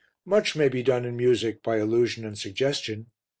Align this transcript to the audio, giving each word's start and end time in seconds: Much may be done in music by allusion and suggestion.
Much 0.25 0.55
may 0.55 0.67
be 0.67 0.81
done 0.81 1.05
in 1.05 1.15
music 1.15 1.61
by 1.61 1.77
allusion 1.77 2.25
and 2.25 2.35
suggestion. 2.39 3.11